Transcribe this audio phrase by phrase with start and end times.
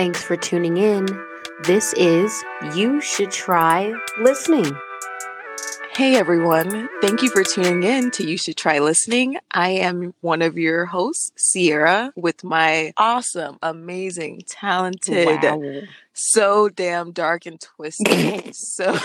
[0.00, 1.04] Thanks for tuning in.
[1.64, 2.32] This is
[2.74, 4.74] You Should Try Listening.
[5.92, 9.36] Hey everyone, thank you for tuning in to You Should Try Listening.
[9.50, 15.82] I am one of your hosts, Sierra, with my awesome, amazing, talented, Wow.
[16.12, 18.54] So damn dark and twisted.
[18.54, 18.96] so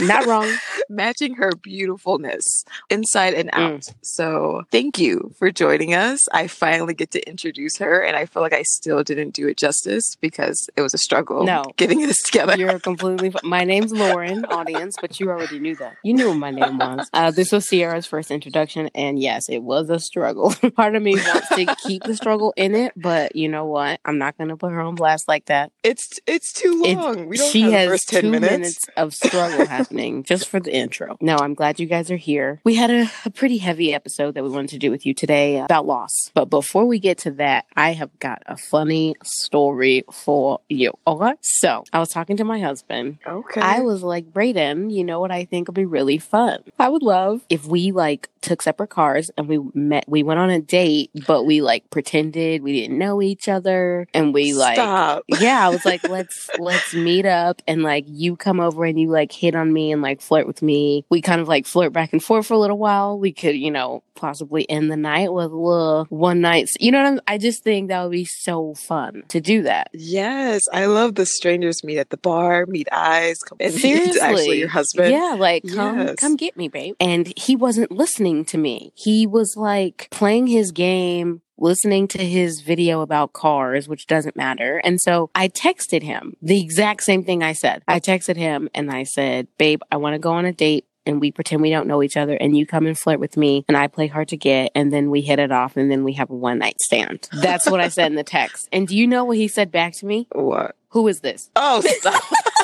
[0.00, 0.52] Not wrong.
[0.88, 3.74] matching her beautifulness inside and Mm.
[3.76, 3.88] out.
[4.02, 6.20] So thank you for joining us.
[6.32, 9.56] I finally get to introduce her and I feel like I still didn't do it
[9.56, 11.64] justice because it was a struggle No.
[11.76, 12.56] getting this together.
[12.56, 13.28] You're completely.
[13.28, 15.96] F- my name's Lauren, audience, but you already knew that.
[16.02, 17.08] You knew what my name was.
[17.12, 20.52] Uh, this was Sierra's first introduction, and yes, it was a struggle.
[20.76, 24.00] Part of me wants to keep the struggle in it, but you know what?
[24.04, 25.70] I'm not going to put her on blast like that.
[25.82, 27.26] It's it's too It- long.
[27.28, 28.50] we don't she have the has first two 10 minutes.
[28.50, 28.86] minutes.
[28.96, 31.16] of struggle happening just for the intro.
[31.20, 32.60] No, I'm glad you guys are here.
[32.64, 35.58] We had a, a pretty heavy episode that we wanted to do with you today
[35.60, 36.30] about loss.
[36.34, 40.92] But before we get to that, I have got a funny story for you.
[41.06, 41.32] Okay.
[41.40, 43.18] So I was talking to my husband.
[43.26, 43.60] Okay.
[43.60, 46.62] I was like, Braden, you know what I think would be really fun?
[46.78, 50.50] I would love if we like took separate cars and we met, we went on
[50.50, 55.24] a date, but we like pretended we didn't know each other and we like Stop.
[55.28, 59.08] yeah, I was like, let's let's meet up and like you come over and you
[59.10, 61.04] like hit on me and like flirt with me.
[61.10, 63.18] We kind of like flirt back and forth for a little while.
[63.18, 66.68] We could, you know, possibly end the night with a little one night.
[66.80, 67.20] You know what I'm?
[67.26, 69.88] I just think that would be so fun to do that.
[69.92, 74.58] Yes, I love the strangers meet at the bar, meet eyes, come and Seriously, actually
[74.58, 75.10] your husband.
[75.12, 76.14] Yeah, like come Yes.
[76.16, 76.94] come get me, babe.
[77.00, 78.92] And he wasn't listening to me.
[78.94, 84.80] He was like playing his game, listening to his video about cars, which doesn't matter.
[84.84, 87.82] And so I texted him the exact same thing I said.
[87.86, 91.20] I texted him and I said, "Babe, I want to go on a date." And
[91.20, 93.76] we pretend we don't know each other, and you come and flirt with me, and
[93.76, 96.30] I play hard to get, and then we hit it off, and then we have
[96.30, 97.28] a one night stand.
[97.30, 98.70] That's what I said in the text.
[98.72, 100.28] And do you know what he said back to me?
[100.32, 100.76] What?
[100.88, 101.50] Who is this?
[101.56, 102.24] Oh, stop.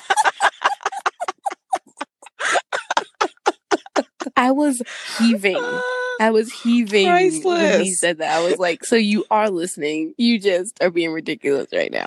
[4.37, 4.83] I was
[5.19, 5.63] heaving.
[6.21, 7.07] I was heaving
[7.43, 8.37] when he said that.
[8.37, 10.15] I was like, "So you are listening?
[10.19, 12.07] You just are being ridiculous right now."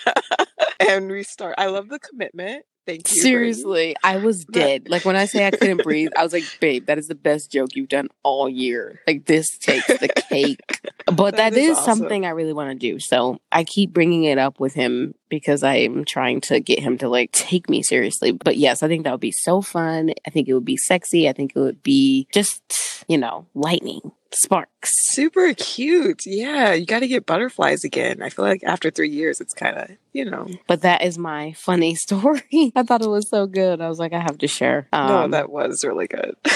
[0.80, 1.54] and we start.
[1.58, 2.64] I love the commitment.
[2.86, 3.20] Thank you.
[3.20, 4.88] Seriously, I was dead.
[4.88, 7.52] Like when I say I couldn't breathe, I was like, "Babe, that is the best
[7.52, 9.00] joke you've done all year.
[9.06, 10.80] Like this takes the cake."
[11.16, 11.98] But That that is is, awesome.
[11.98, 12.98] something I really want to do.
[12.98, 17.08] So I keep bringing it up with him because I'm trying to get him to
[17.08, 18.32] like take me seriously.
[18.32, 20.12] But yes, I think that would be so fun.
[20.26, 21.28] I think it would be sexy.
[21.28, 22.62] I think it would be just,
[23.08, 24.90] you know, lightning, sparks.
[25.12, 26.20] Super cute.
[26.26, 28.22] Yeah, you got to get butterflies again.
[28.22, 30.46] I feel like after three years, it's kind of, you know.
[30.66, 32.72] But that is my funny story.
[32.76, 33.80] I thought it was so good.
[33.80, 34.88] I was like, I have to share.
[34.92, 36.36] no, Um, that was really good.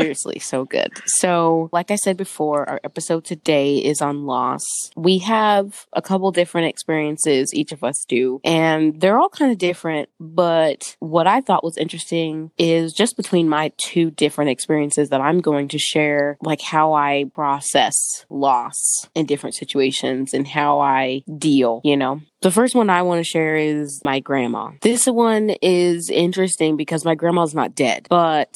[0.00, 0.92] seriously so good.
[1.06, 4.64] So, like I said before, our episode today is on loss.
[4.96, 9.58] We have a couple different experiences, each of us do, and they're all kind of
[9.58, 10.08] different.
[10.20, 15.40] But what I thought was interesting is just between my two different experiences that I'm
[15.40, 18.74] going to share, like how I process loss
[19.14, 22.20] in different situations and how I deal, you know?
[22.40, 24.70] The first one I want to share is my grandma.
[24.82, 28.54] This one is interesting because my grandma's not dead, but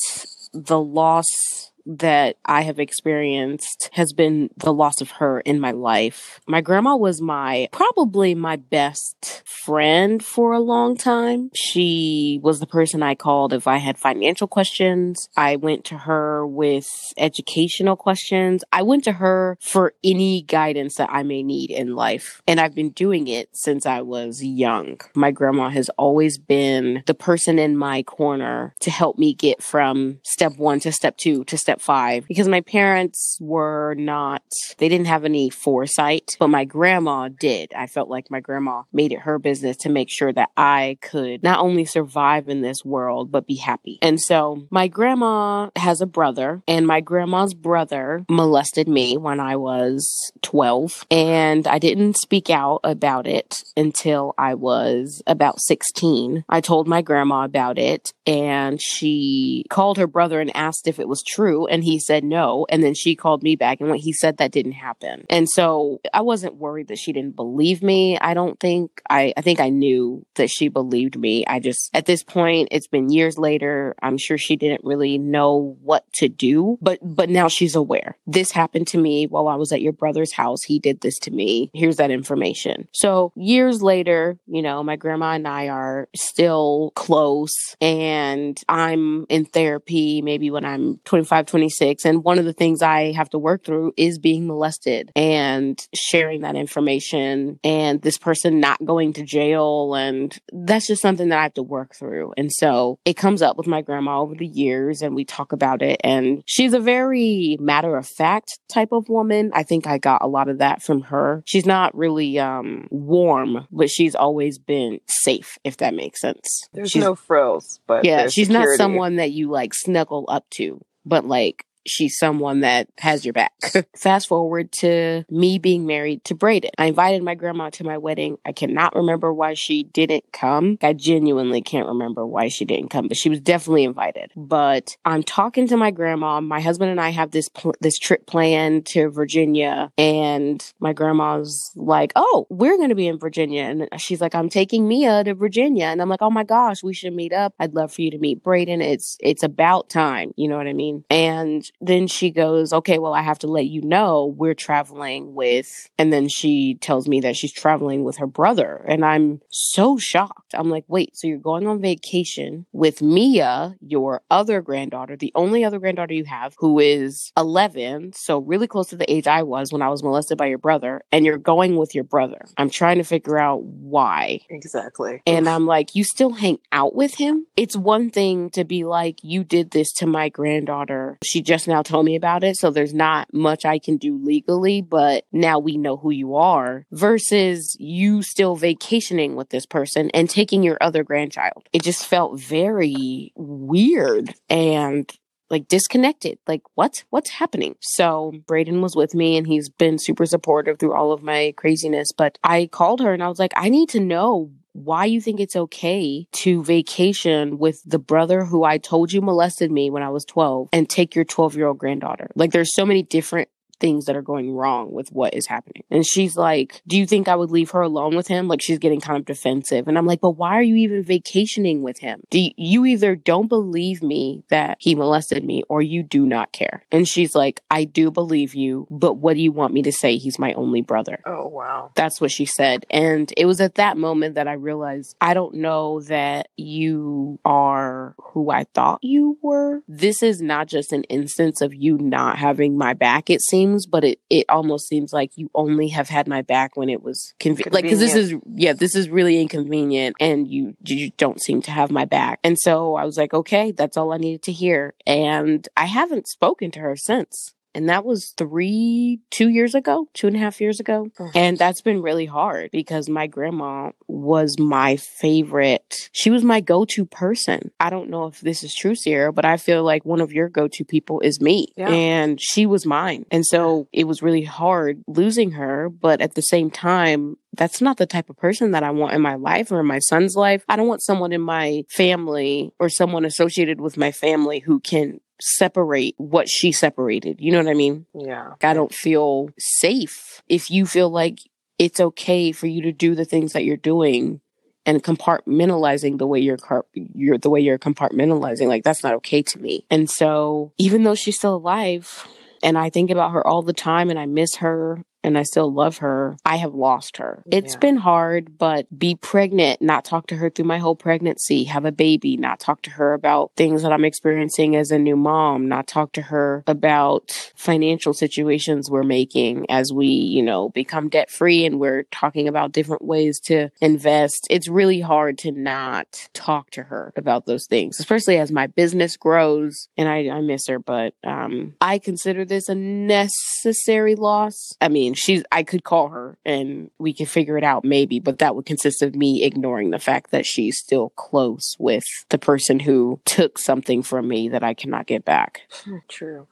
[0.52, 6.40] the loss that I have experienced has been the loss of her in my life.
[6.46, 11.50] My grandma was my probably my best friend for a long time.
[11.54, 15.28] She was the person I called if I had financial questions.
[15.36, 18.64] I went to her with educational questions.
[18.72, 22.42] I went to her for any guidance that I may need in life.
[22.46, 25.00] And I've been doing it since I was young.
[25.14, 30.18] My grandma has always been the person in my corner to help me get from
[30.24, 34.42] step one to step two to step five because my parents were not,
[34.78, 37.72] they didn't have any foresight, but my grandma did.
[37.74, 41.42] I felt like my grandma made it her business to make sure that I could
[41.42, 43.98] not only survive in this world, but be happy.
[44.02, 49.56] And so my grandma has a brother, and my grandma's brother molested me when I
[49.56, 51.06] was 12.
[51.10, 56.44] And I didn't speak out about it until I was about 16.
[56.48, 61.08] I told my grandma about it, and she called her brother and asked if it
[61.08, 61.61] was true.
[61.66, 62.66] And he said no.
[62.68, 65.24] And then she called me back, and when he said that didn't happen.
[65.30, 68.18] And so I wasn't worried that she didn't believe me.
[68.18, 71.44] I don't think I, I think I knew that she believed me.
[71.46, 73.94] I just, at this point, it's been years later.
[74.02, 78.16] I'm sure she didn't really know what to do, but, but now she's aware.
[78.26, 80.62] This happened to me while I was at your brother's house.
[80.62, 81.70] He did this to me.
[81.74, 82.88] Here's that information.
[82.92, 89.44] So years later, you know, my grandma and I are still close and I'm in
[89.44, 92.06] therapy maybe when I'm 25, 26.
[92.06, 96.40] And one of the things I have to work through is being molested and sharing
[96.40, 99.94] that information and this person not going to jail.
[99.94, 102.32] And that's just something that I have to work through.
[102.38, 105.82] And so it comes up with my grandma over the years and we talk about
[105.82, 106.00] it.
[106.02, 109.50] And she's a very matter of fact type of woman.
[109.52, 111.42] I think I got a lot of that from her.
[111.46, 116.62] She's not really um, warm, but she's always been safe, if that makes sense.
[116.72, 118.70] There's she's, no frills, but yeah, she's security.
[118.70, 123.32] not someone that you like snuggle up to, but like she's someone that has your
[123.32, 123.52] back.
[123.96, 126.70] Fast forward to me being married to Braden.
[126.78, 128.38] I invited my grandma to my wedding.
[128.44, 130.78] I cannot remember why she didn't come.
[130.82, 134.32] I genuinely can't remember why she didn't come, but she was definitely invited.
[134.36, 136.40] But I'm talking to my grandma.
[136.40, 141.70] My husband and I have this pl- this trip planned to Virginia, and my grandma's
[141.76, 145.34] like, "Oh, we're going to be in Virginia," and she's like, "I'm taking Mia to
[145.34, 147.54] Virginia," and I'm like, "Oh my gosh, we should meet up.
[147.58, 148.80] I'd love for you to meet Braden.
[148.80, 150.32] It's it's about time.
[150.36, 153.66] You know what I mean?" And then she goes, Okay, well, I have to let
[153.66, 158.26] you know we're traveling with, and then she tells me that she's traveling with her
[158.26, 158.84] brother.
[158.86, 160.54] And I'm so shocked.
[160.54, 165.64] I'm like, Wait, so you're going on vacation with Mia, your other granddaughter, the only
[165.64, 169.72] other granddaughter you have, who is 11, so really close to the age I was
[169.72, 172.44] when I was molested by your brother, and you're going with your brother.
[172.56, 174.40] I'm trying to figure out why.
[174.50, 175.22] Exactly.
[175.26, 177.46] And I'm like, You still hang out with him?
[177.56, 181.18] It's one thing to be like, You did this to my granddaughter.
[181.24, 182.56] She just now told me about it.
[182.56, 186.86] So there's not much I can do legally, but now we know who you are
[186.92, 191.68] versus you still vacationing with this person and taking your other grandchild.
[191.72, 195.10] It just felt very weird and
[195.50, 196.38] like disconnected.
[196.48, 197.04] Like what?
[197.10, 197.76] What's happening?
[197.80, 202.08] So Braden was with me and he's been super supportive through all of my craziness.
[202.16, 205.40] But I called her and I was like, I need to know why you think
[205.40, 210.08] it's okay to vacation with the brother who I told you molested me when I
[210.08, 212.30] was 12 and take your 12 year old granddaughter.
[212.34, 213.48] Like there's so many different
[213.82, 215.82] things that are going wrong with what is happening.
[215.90, 218.48] And she's like, Do you think I would leave her alone with him?
[218.48, 219.88] Like she's getting kind of defensive.
[219.88, 222.22] And I'm like, But why are you even vacationing with him?
[222.30, 226.52] Do you, you either don't believe me that he molested me or you do not
[226.52, 226.86] care?
[226.92, 230.16] And she's like, I do believe you, but what do you want me to say?
[230.16, 231.20] He's my only brother.
[231.26, 231.90] Oh, wow.
[231.96, 232.86] That's what she said.
[232.88, 238.14] And it was at that moment that I realized I don't know that you are
[238.18, 239.82] who I thought you were.
[239.88, 244.04] This is not just an instance of you not having my back, it seems but
[244.04, 247.72] it, it almost seems like you only have had my back when it was convenient.
[247.72, 251.70] Like, cause this is, yeah, this is really inconvenient and you, you don't seem to
[251.70, 252.38] have my back.
[252.44, 254.94] And so I was like, okay, that's all I needed to hear.
[255.06, 260.26] And I haven't spoken to her since and that was three, two years ago, two
[260.26, 261.08] and a half years ago.
[261.34, 261.56] And uh-huh.
[261.58, 266.10] that's been really hard because my grandma was my favorite.
[266.12, 267.70] She was my go to person.
[267.80, 270.48] I don't know if this is true, Sierra, but I feel like one of your
[270.48, 271.68] go to people is me.
[271.76, 271.88] Yeah.
[271.88, 273.24] And she was mine.
[273.30, 275.88] And so it was really hard losing her.
[275.88, 279.20] But at the same time, that's not the type of person that I want in
[279.20, 280.64] my life or in my son's life.
[280.68, 285.20] I don't want someone in my family or someone associated with my family who can
[285.42, 287.40] separate what she separated.
[287.40, 288.06] You know what I mean?
[288.14, 288.52] Yeah.
[288.62, 291.38] I don't feel safe if you feel like
[291.78, 294.40] it's okay for you to do the things that you're doing
[294.86, 299.42] and compartmentalizing the way you're, car- you're the way you're compartmentalizing like that's not okay
[299.42, 299.84] to me.
[299.90, 302.26] And so even though she's still alive
[302.62, 305.72] and I think about her all the time and I miss her and I still
[305.72, 307.42] love her, I have lost her.
[307.50, 307.78] It's Yeah.
[307.78, 311.92] been hard, but be pregnant, not talk to her through my whole pregnancy, have a
[311.92, 315.86] baby, not talk to her about things that I'm experiencing as a new mom, not
[315.86, 321.64] talk to her about financial situations we're making as we, you know, become debt free
[321.64, 324.46] and we're talking about different ways to invest.
[324.50, 329.16] It's really hard to not talk to her about those things, especially as my business
[329.16, 334.72] grows and I, I miss her, but um, I consider this a necessary loss.
[334.80, 338.38] I mean, she's, I could call her and we could figure it out maybe, but
[338.38, 342.80] that would consist of me ignoring the fact that she's still close with the person
[342.80, 345.62] who took something from me that I cannot get back.
[346.08, 346.46] True.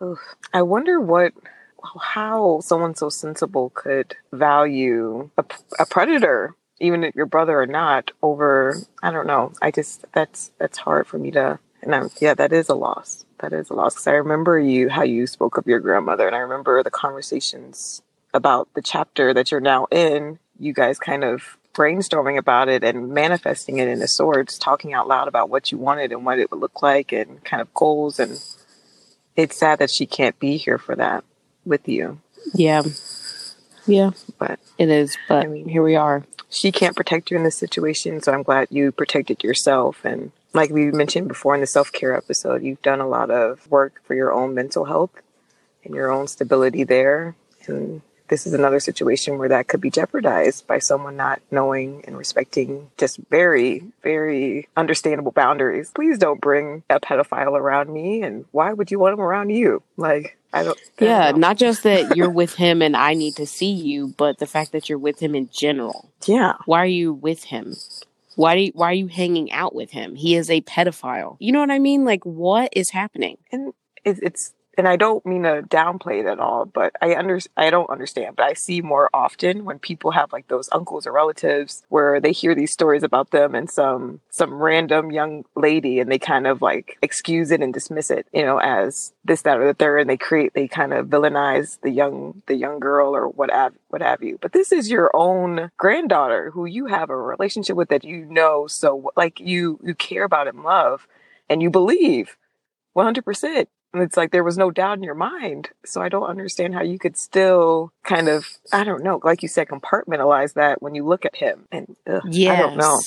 [0.52, 1.32] I wonder what,
[2.00, 5.44] how someone so sensible could value a,
[5.78, 8.76] a predator, even if your brother or not, over.
[9.02, 9.52] I don't know.
[9.62, 11.58] I just that's that's hard for me to.
[11.82, 13.24] And I'm, yeah, that is a loss.
[13.38, 16.36] That is a loss because I remember you how you spoke of your grandmother, and
[16.36, 18.02] I remember the conversations
[18.34, 20.38] about the chapter that you're now in.
[20.58, 25.08] You guys kind of brainstorming about it and manifesting it in the swords, talking out
[25.08, 28.18] loud about what you wanted and what it would look like, and kind of goals
[28.18, 28.38] and
[29.36, 31.24] it's sad that she can't be here for that
[31.64, 32.20] with you.
[32.52, 32.82] Yeah.
[33.86, 35.16] Yeah, But it is.
[35.28, 36.24] But I mean- here we are.
[36.50, 40.70] she can't protect you in this situation, so I'm glad you protected yourself and like
[40.70, 44.14] we mentioned before in the self care episode, you've done a lot of work for
[44.14, 45.12] your own mental health
[45.84, 47.36] and your own stability there.
[47.68, 52.16] And this is another situation where that could be jeopardized by someone not knowing and
[52.16, 55.90] respecting just very, very understandable boundaries.
[55.94, 58.22] Please don't bring a pedophile around me.
[58.22, 59.82] And why would you want him around you?
[59.96, 60.78] Like, I don't.
[61.00, 64.14] I yeah, don't not just that you're with him and I need to see you,
[64.16, 66.08] but the fact that you're with him in general.
[66.24, 66.54] Yeah.
[66.66, 67.74] Why are you with him?
[68.36, 70.14] Why do you, why are you hanging out with him?
[70.14, 71.36] He is a pedophile.
[71.40, 72.04] You know what I mean?
[72.04, 73.38] Like what is happening?
[73.52, 77.38] and it, it's and I don't mean to downplay it at all, but I under
[77.56, 81.12] I don't understand, but I see more often when people have like those uncles or
[81.12, 86.10] relatives where they hear these stories about them and some some random young lady and
[86.10, 89.66] they kind of like excuse it and dismiss it, you know, as this, that, or
[89.66, 93.28] the third, and they create they kind of villainize the young the young girl or
[93.28, 94.38] what have what have you.
[94.40, 98.66] But this is your own granddaughter who you have a relationship with that you know
[98.66, 101.06] so like you you care about and love
[101.48, 102.36] and you believe
[102.96, 103.66] 100%.
[103.92, 105.70] And it's like there was no doubt in your mind.
[105.84, 109.48] So I don't understand how you could still kind of, I don't know, like you
[109.48, 111.66] said, compartmentalize that when you look at him.
[111.72, 112.58] And ugh, Yes.
[112.58, 113.00] I don't know.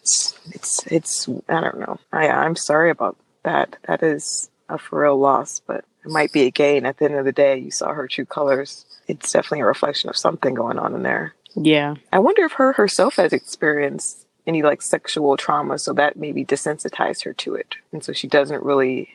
[0.00, 1.98] It's, it's, it's, I don't know.
[2.12, 3.76] I, I'm sorry about that.
[3.86, 6.84] That is a for real loss, but it might be a gain.
[6.84, 8.84] At the end of the day, you saw her true colors.
[9.08, 11.34] It's definitely a reflection of something going on in there.
[11.54, 11.94] Yeah.
[12.12, 17.24] I wonder if her herself has experienced any like sexual trauma, so that maybe desensitized
[17.24, 19.10] her to it, and so she doesn't really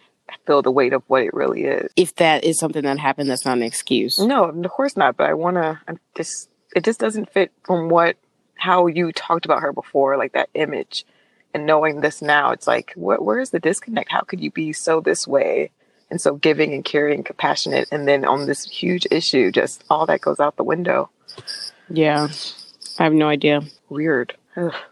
[0.45, 1.91] feel the weight of what it really is.
[1.95, 4.19] If that is something that happened, that's not an excuse.
[4.19, 5.17] No, of course not.
[5.17, 5.79] But I want to.
[5.87, 6.49] I'm just.
[6.75, 8.17] It just doesn't fit from what
[8.55, 11.05] how you talked about her before, like that image,
[11.53, 12.51] and knowing this now.
[12.51, 13.23] It's like, what?
[13.23, 14.11] Where is the disconnect?
[14.11, 15.71] How could you be so this way?
[16.09, 20.21] And so giving and caring, compassionate, and then on this huge issue, just all that
[20.21, 21.09] goes out the window.
[21.89, 22.29] Yeah.
[22.99, 23.61] I have no idea.
[23.89, 24.35] Weird.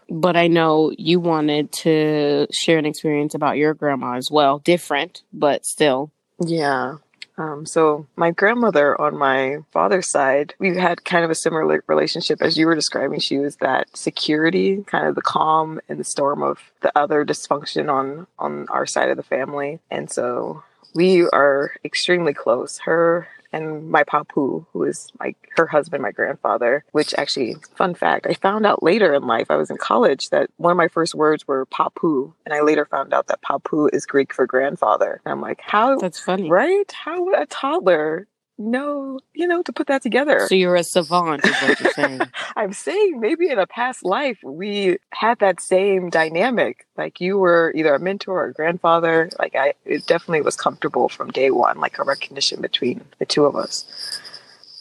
[0.08, 4.60] But I know you wanted to share an experience about your grandma as well.
[4.60, 6.10] Different, but still.
[6.44, 6.96] Yeah.
[7.38, 12.40] Um, so my grandmother on my father's side, we had kind of a similar relationship
[12.40, 13.20] as you were describing.
[13.20, 17.92] She was that security, kind of the calm in the storm of the other dysfunction
[17.92, 20.62] on on our side of the family, and so
[20.94, 22.78] we are extremely close.
[22.78, 26.84] Her and my papu, who is like her husband, my grandfather.
[26.92, 29.50] Which actually, fun fact, I found out later in life.
[29.50, 32.84] I was in college that one of my first words were papu, and I later
[32.84, 35.20] found out that papu is Greek for grandfather.
[35.24, 35.98] And I'm like, how?
[35.98, 36.50] That's funny.
[36.50, 36.90] Right?
[36.92, 40.46] How would a toddler know, you know, to put that together?
[40.48, 42.20] So you're a savant, is what you're saying.
[42.56, 46.86] I'm saying maybe in a past life we had that same dynamic.
[46.96, 49.30] Like you were either a mentor or a grandfather.
[49.38, 53.44] Like I, it definitely was comfortable from day one, like a recognition between the two
[53.44, 53.84] of us.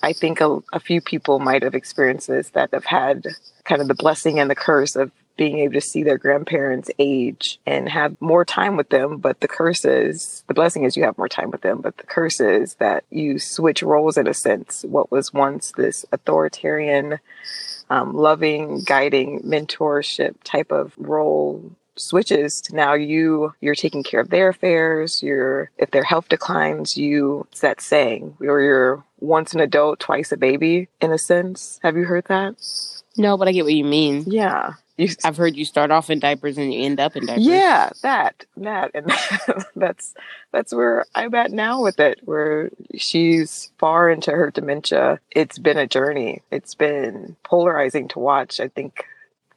[0.02, 3.26] I think a, a few people might have experienced this that have had
[3.64, 7.60] kind of the blessing and the curse of being able to see their grandparents age
[7.66, 9.18] and have more time with them.
[9.18, 12.04] But the curse is the blessing is you have more time with them, but the
[12.06, 14.84] curse is that you switch roles in a sense.
[14.88, 17.20] What was once this authoritarian,
[17.90, 24.30] um, loving, guiding mentorship type of role switches to now you you're taking care of
[24.30, 29.62] their affairs you're if their health declines you it's that saying or you're once an
[29.62, 32.54] adult twice a baby in a sense have you heard that
[33.16, 34.26] No, but I get what you mean.
[34.28, 37.46] yeah you, I've heard you start off in diapers and you end up in diapers.
[37.46, 39.12] yeah that that and
[39.76, 40.14] that's
[40.52, 45.78] that's where i'm at now with it where she's far into her dementia it's been
[45.78, 49.06] a journey it's been polarizing to watch i think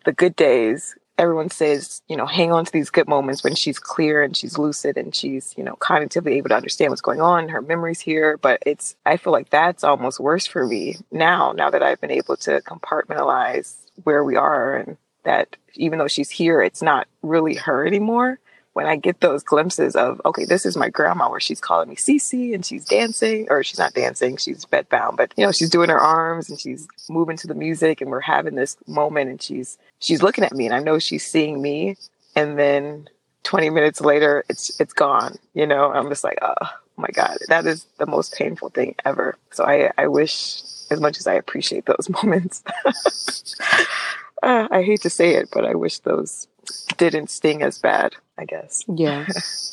[0.04, 3.78] the good days everyone says, you know, hang on to these good moments when she's
[3.78, 7.48] clear and she's lucid and she's, you know, cognitively able to understand what's going on,
[7.48, 8.38] her memory's here.
[8.38, 12.12] But it's, I feel like that's almost worse for me now, now that I've been
[12.12, 17.54] able to compartmentalize where we are and that even though she's here, it's not really
[17.54, 18.38] her anymore.
[18.72, 21.96] When I get those glimpses of, okay, this is my grandma where she's calling me
[21.96, 25.88] Cece and she's dancing, or she's not dancing, she's bedbound, but you know, she's doing
[25.88, 29.78] her arms and she's moving to the music and we're having this moment and she's
[29.98, 31.96] she's looking at me and I know she's seeing me.
[32.36, 33.08] And then
[33.42, 35.90] 20 minutes later it's it's gone you know?
[35.90, 39.36] I'm just like oh my god that is the most painful thing ever.
[39.50, 42.62] So I I wish as much as I appreciate those moments
[44.42, 46.48] uh, I hate to say it but I wish those
[46.96, 49.26] didn't sting as bad I guess Yeah.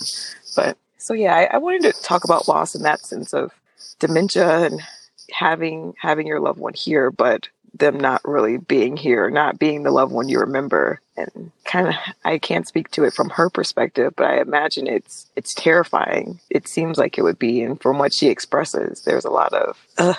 [0.56, 3.52] but so yeah, I, I wanted to talk about loss in that sense of
[4.00, 4.82] dementia and
[5.32, 9.92] having having your loved one here, but them not really being here, not being the
[9.92, 11.02] loved one you remember.
[11.16, 11.94] And kind of
[12.24, 16.40] I can't speak to it from her perspective, but I imagine it's it's terrifying.
[16.50, 19.78] It seems like it would be, and from what she expresses, there's a lot of
[20.00, 20.16] uh,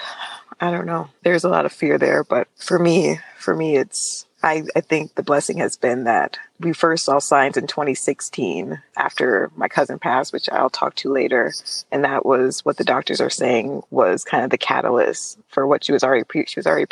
[0.60, 1.08] I don't know.
[1.24, 5.14] There's a lot of fear there, but for me, for me, it's I, I think
[5.14, 10.32] the blessing has been that we first saw signs in 2016 after my cousin passed,
[10.32, 11.52] which I'll talk to later.
[11.90, 15.84] And that was what the doctors are saying was kind of the catalyst for what
[15.84, 16.86] she was already, pre- she was already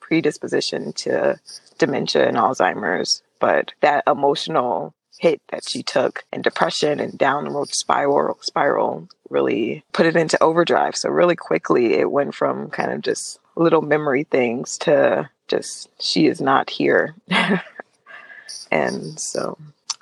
[0.00, 1.38] predisposition to
[1.78, 3.22] dementia and Alzheimer's.
[3.38, 10.06] But that emotional hit that she took and depression and downward spiral spiral really put
[10.06, 10.96] it into overdrive.
[10.96, 16.26] So really quickly it went from kind of just little memory things to just she
[16.26, 17.14] is not here.
[18.70, 19.58] and so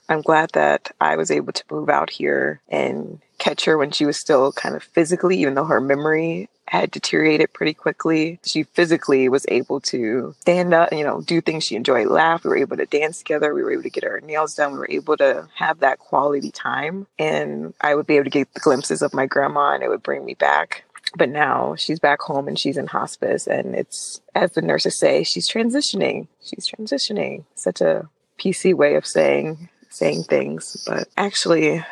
[0.09, 4.07] I'm glad that I was able to move out here and catch her when she
[4.07, 8.41] was still kind of physically, even though her memory had deteriorated pretty quickly.
[8.45, 12.45] She physically was able to stand up, you know, do things she enjoyed, laugh.
[12.45, 13.55] We were able to dance together.
[13.55, 14.73] We were able to get our nails done.
[14.73, 17.07] We were able to have that quality time.
[17.19, 20.03] And I would be able to get the glimpses of my grandma and it would
[20.03, 20.85] bring me back.
[21.15, 23.47] But now she's back home and she's in hospice.
[23.47, 26.27] And it's, as the nurses say, she's transitioning.
[26.43, 27.45] She's transitioning.
[27.55, 28.09] Such a
[28.39, 30.85] PC way of saying saying things.
[30.87, 31.85] But actually,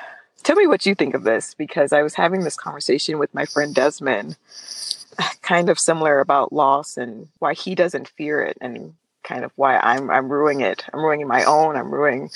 [0.42, 3.47] tell me what you think of this because I was having this conversation with my
[3.47, 4.37] friend Desmond,
[5.42, 9.78] kind of similar about loss and why he doesn't fear it and kind of why
[9.78, 10.85] I'm I'm ruining it.
[10.92, 11.76] I'm ruining my own.
[11.76, 12.30] I'm ruining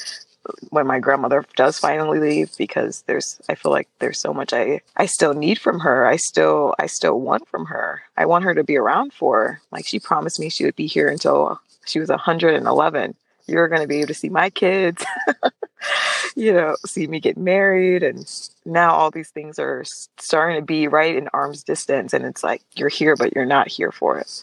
[0.70, 4.80] when my grandmother does finally leave because there's I feel like there's so much I
[4.96, 6.06] I still need from her.
[6.06, 8.02] I still I still want from her.
[8.16, 9.60] I want her to be around for.
[9.70, 13.14] Like she promised me she would be here until she was 111
[13.48, 15.04] you're going to be able to see my kids,
[16.36, 18.02] you know, see me get married.
[18.02, 18.30] And
[18.64, 19.84] now all these things are
[20.18, 22.12] starting to be right in arm's distance.
[22.12, 24.42] And it's like, you're here, but you're not here for it.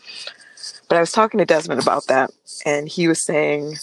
[0.89, 2.31] But I was talking to Desmond about that,
[2.65, 3.75] and he was saying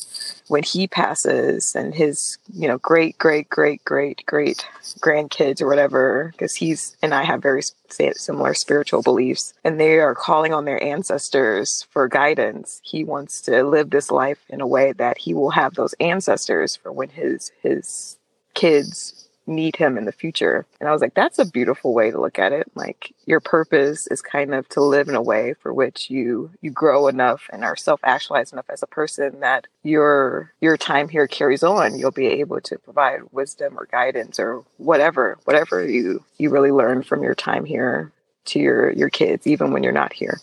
[0.48, 4.66] when he passes and his, you know, great, great, great, great, great
[5.00, 10.14] grandkids or whatever, because he's and I have very similar spiritual beliefs, and they are
[10.14, 12.80] calling on their ancestors for guidance.
[12.82, 16.76] He wants to live this life in a way that he will have those ancestors
[16.76, 18.18] for when his his
[18.54, 20.66] kids need him in the future.
[20.80, 22.70] And I was like, that's a beautiful way to look at it.
[22.74, 26.70] Like your purpose is kind of to live in a way for which you you
[26.70, 31.62] grow enough and are self-actualized enough as a person that your your time here carries
[31.62, 31.98] on.
[31.98, 37.02] You'll be able to provide wisdom or guidance or whatever, whatever you you really learn
[37.02, 38.12] from your time here
[38.44, 40.40] to your your kids even when you're not here.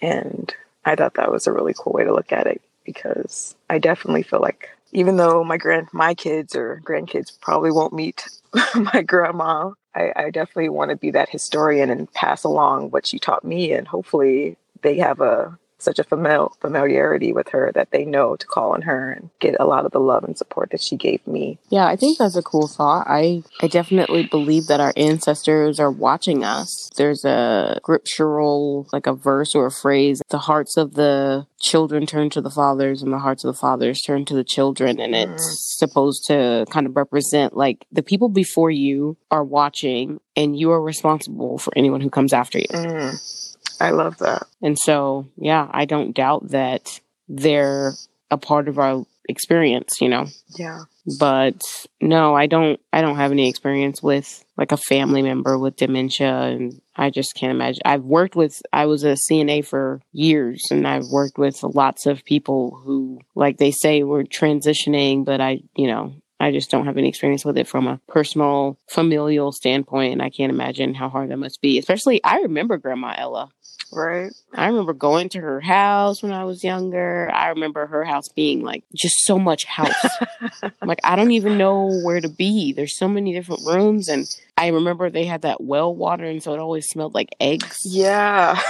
[0.00, 3.78] And I thought that was a really cool way to look at it because I
[3.78, 8.28] definitely feel like even though my grand my kids or grandkids probably won't meet
[8.94, 13.18] my grandma I, I definitely want to be that historian and pass along what she
[13.18, 18.04] taught me and hopefully they have a such a famil- familiarity with her that they
[18.04, 20.82] know to call on her and get a lot of the love and support that
[20.82, 21.58] she gave me.
[21.68, 23.06] Yeah, I think that's a cool thought.
[23.08, 26.90] I I definitely believe that our ancestors are watching us.
[26.96, 32.30] There's a scriptural like a verse or a phrase, the hearts of the children turn
[32.30, 35.32] to the fathers and the hearts of the fathers turn to the children and mm.
[35.32, 40.70] it's supposed to kind of represent like the people before you are watching and you
[40.70, 42.66] are responsible for anyone who comes after you.
[42.70, 43.51] Mm.
[43.80, 44.46] I love that.
[44.60, 47.94] And so, yeah, I don't doubt that they're
[48.30, 50.26] a part of our experience, you know.
[50.58, 50.80] Yeah.
[51.18, 51.62] But
[52.00, 56.32] no, I don't I don't have any experience with like a family member with dementia
[56.32, 57.82] and I just can't imagine.
[57.84, 62.24] I've worked with I was a CNA for years and I've worked with lots of
[62.24, 66.98] people who like they say were transitioning, but I, you know, I just don't have
[66.98, 70.12] any experience with it from a personal, familial standpoint.
[70.12, 71.78] And I can't imagine how hard that must be.
[71.78, 73.48] Especially, I remember Grandma Ella.
[73.92, 74.32] Right.
[74.52, 77.30] I remember going to her house when I was younger.
[77.32, 79.94] I remember her house being like just so much house.
[80.82, 82.72] like, I don't even know where to be.
[82.72, 84.08] There's so many different rooms.
[84.08, 84.26] And
[84.56, 86.24] I remember they had that well water.
[86.24, 87.78] And so it always smelled like eggs.
[87.84, 88.60] Yeah.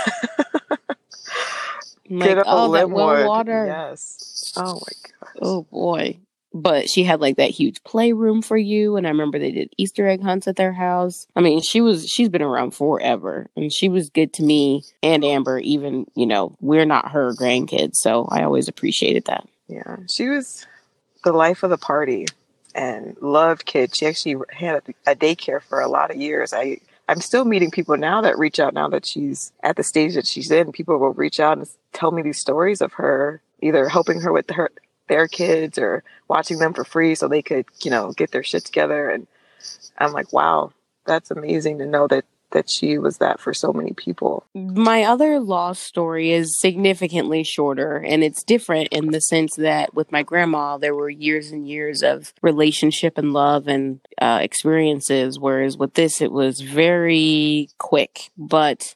[2.10, 3.64] like, oh, that well water.
[3.66, 4.52] Yes.
[4.58, 5.36] Oh my gosh.
[5.40, 6.18] Oh boy
[6.54, 10.06] but she had like that huge playroom for you and i remember they did easter
[10.06, 11.26] egg hunts at their house.
[11.36, 15.24] I mean she was she's been around forever and she was good to me and
[15.24, 19.46] amber even you know we're not her grandkids so i always appreciated that.
[19.68, 20.66] Yeah she was
[21.24, 22.26] the life of the party
[22.74, 23.96] and loved kids.
[23.96, 26.52] She actually had a daycare for a lot of years.
[26.52, 30.14] I i'm still meeting people now that reach out now that she's at the stage
[30.14, 30.72] that she's in.
[30.72, 34.50] People will reach out and tell me these stories of her either helping her with
[34.50, 34.70] her
[35.08, 38.64] their kids or watching them for free so they could, you know, get their shit
[38.64, 39.08] together.
[39.08, 39.26] And
[39.98, 40.72] I'm like, wow,
[41.06, 44.44] that's amazing to know that that she was that for so many people.
[44.54, 50.12] My other loss story is significantly shorter and it's different in the sense that with
[50.12, 55.76] my grandma there were years and years of relationship and love and uh, experiences whereas
[55.76, 58.94] with this it was very quick but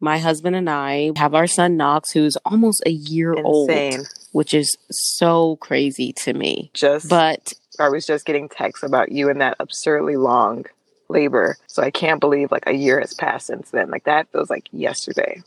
[0.00, 3.44] my husband and I have our son Knox who's almost a year Insane.
[3.44, 6.68] old which is so crazy to me.
[6.74, 10.64] Just But I was just getting texts about you and that absurdly long
[11.08, 11.56] labor.
[11.68, 13.90] So I can't believe like a year has passed since then.
[13.90, 15.40] Like that feels like yesterday.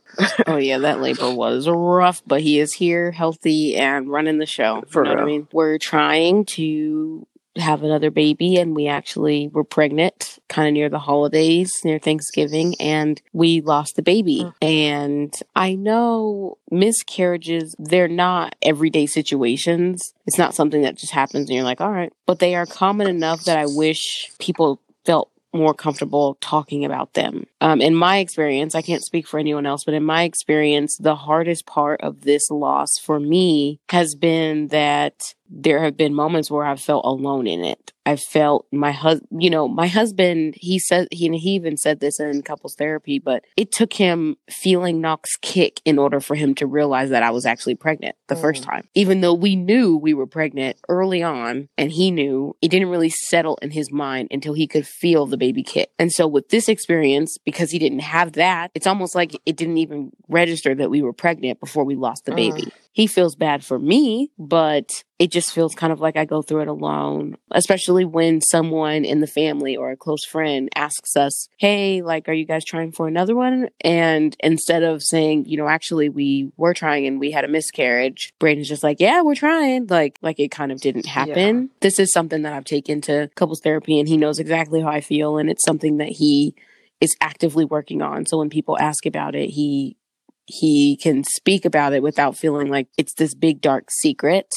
[0.48, 4.86] oh yeah, that labor was rough, but he is here, healthy, and running the show.
[4.88, 5.36] For you know what I real.
[5.40, 5.48] mean?
[5.52, 11.00] We're trying to have another baby, and we actually were pregnant kind of near the
[11.00, 14.44] holidays, near Thanksgiving, and we lost the baby.
[14.44, 14.54] Mm.
[14.62, 20.14] And I know miscarriages, they're not everyday situations.
[20.26, 22.14] It's not something that just happens and you're like, all right.
[22.26, 27.48] But they are common enough that I wish people felt more comfortable talking about them.
[27.62, 31.16] Um, in my experience, I can't speak for anyone else, but in my experience, the
[31.16, 36.66] hardest part of this loss for me has been that there have been moments where
[36.66, 37.94] I've felt alone in it.
[38.06, 42.20] I felt my husband, you know, my husband, he said, he, he even said this
[42.22, 46.66] in couples therapy, but it took him feeling Knox kick in order for him to
[46.68, 48.66] realize that I was actually pregnant the first Mm.
[48.66, 48.88] time.
[48.96, 53.10] Even though we knew we were pregnant early on and he knew, it didn't really
[53.10, 55.90] settle in his mind until he could feel the baby kick.
[56.00, 59.78] And so with this experience, because he didn't have that, it's almost like it didn't
[59.80, 62.36] even register that we were pregnant before we lost the Mm.
[62.38, 62.74] baby.
[62.94, 66.62] He feels bad for me, but it just feels kind of like I go through
[66.62, 72.04] it alone, especially when someone in the family or a close friend asks us, Hey,
[72.04, 73.70] like, are you guys trying for another one?
[73.82, 78.34] And instead of saying, you know, actually we were trying and we had a miscarriage,
[78.40, 79.88] Braden's just like, yeah, we're trying.
[79.88, 81.72] Like, like it kind of didn't happen.
[81.82, 85.02] This is something that I've taken to couples therapy and he knows exactly how I
[85.02, 85.40] feel.
[85.40, 86.54] And it's something that he
[87.02, 88.28] is actively working on.
[88.28, 89.98] So when people ask about it, he,
[90.46, 94.48] he can speak about it without feeling like it's this big dark secret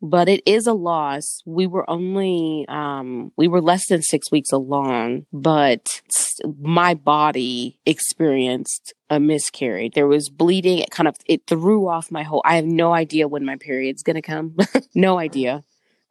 [0.00, 1.42] but it is a loss.
[1.44, 6.02] We were only um we were less than six weeks along but
[6.60, 9.94] my body experienced a miscarriage.
[9.94, 10.78] There was bleeding.
[10.78, 14.02] It kind of it threw off my whole i have no idea when my period's
[14.02, 14.56] gonna come.
[14.94, 15.64] No idea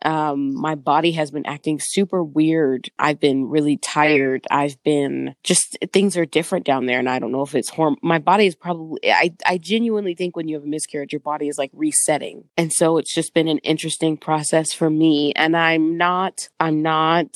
[0.05, 2.89] um my body has been acting super weird.
[2.99, 4.45] I've been really tired.
[4.51, 7.95] I've been just things are different down there and i don't know if it's horm
[8.01, 11.47] my body is probably i i genuinely think when you have a miscarriage your body
[11.47, 12.43] is like resetting.
[12.57, 17.27] And so it's just been an interesting process for me and i'm not i'm not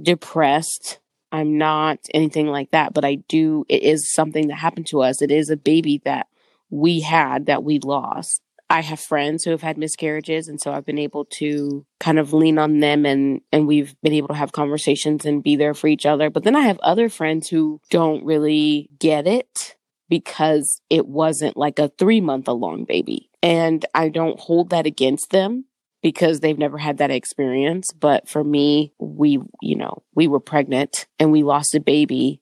[0.00, 0.98] depressed.
[1.32, 5.22] I'm not anything like that but i do it is something that happened to us.
[5.22, 6.26] It is a baby that
[6.70, 10.86] we had that we lost I have friends who have had miscarriages and so I've
[10.86, 14.52] been able to kind of lean on them and and we've been able to have
[14.52, 16.30] conversations and be there for each other.
[16.30, 19.76] But then I have other friends who don't really get it
[20.08, 23.30] because it wasn't like a 3 month along baby.
[23.42, 25.66] And I don't hold that against them
[26.02, 31.06] because they've never had that experience, but for me, we, you know, we were pregnant
[31.18, 32.40] and we lost a baby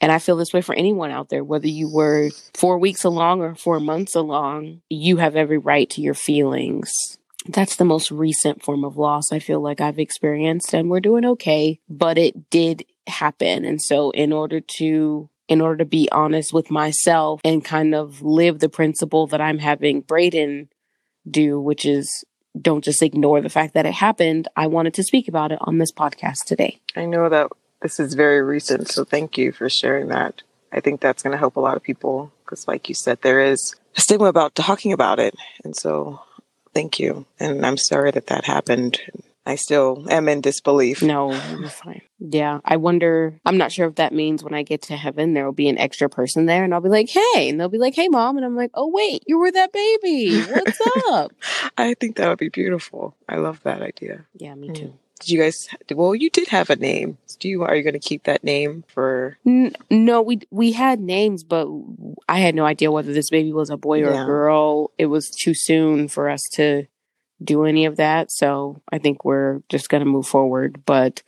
[0.00, 3.40] and I feel this way for anyone out there, whether you were four weeks along
[3.40, 6.92] or four months along, you have every right to your feelings.
[7.46, 11.24] That's the most recent form of loss I feel like I've experienced, and we're doing
[11.24, 13.64] okay, but it did happen.
[13.64, 18.22] And so, in order to in order to be honest with myself and kind of
[18.22, 20.70] live the principle that I'm having Braden
[21.30, 22.24] do, which is
[22.60, 25.78] don't just ignore the fact that it happened, I wanted to speak about it on
[25.78, 26.78] this podcast today.
[26.96, 27.48] I know that
[27.84, 30.40] this is very recent, so thank you for sharing that.
[30.72, 33.40] I think that's going to help a lot of people because, like you said, there
[33.40, 35.34] is a stigma about talking about it.
[35.64, 36.18] And so,
[36.74, 37.26] thank you.
[37.38, 38.98] And I'm sorry that that happened.
[39.46, 41.02] I still am in disbelief.
[41.02, 42.00] No, you're fine.
[42.18, 43.38] Yeah, I wonder.
[43.44, 45.76] I'm not sure if that means when I get to heaven, there will be an
[45.76, 48.46] extra person there, and I'll be like, "Hey," and they'll be like, "Hey, mom," and
[48.46, 50.40] I'm like, "Oh, wait, you were that baby.
[50.40, 51.32] What's up?"
[51.76, 53.14] I think that would be beautiful.
[53.28, 54.24] I love that idea.
[54.38, 54.94] yeah, me Mm.
[55.20, 55.68] Did you guys?
[55.92, 57.18] Well, you did have a name.
[57.38, 57.62] Do you?
[57.62, 59.38] Are you going to keep that name for?
[59.46, 61.68] N- no, we we had names, but
[62.28, 64.22] I had no idea whether this baby was a boy or Yeah.
[64.22, 64.90] a girl.
[64.98, 66.86] It was too soon for us to
[67.42, 70.82] do any of that, so I think we're just gonna move forward.
[70.86, 71.22] But,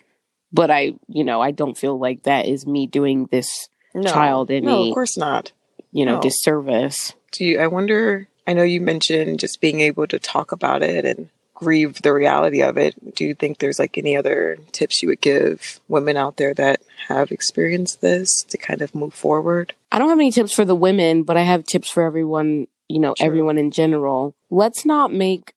[0.53, 4.51] but I, you know, I don't feel like that is me doing this, No, Child
[4.51, 5.53] No, any- of course not.
[5.93, 6.21] you know, No.
[6.23, 7.15] disservice.
[7.33, 7.61] Do you?
[7.61, 8.29] I wonder.
[8.47, 12.63] I know you mentioned just being able to talk about it and grieve the reality
[12.63, 13.17] of it.
[13.17, 16.83] Do you think there's like any other tips you would give women out there that
[17.09, 19.75] have experienced this to kind of move forward?
[19.91, 23.01] I don't have any tips for the women, but I have tips for everyone, you
[23.01, 23.27] know, True.
[23.27, 24.35] everyone in general.
[24.51, 25.55] Let's not make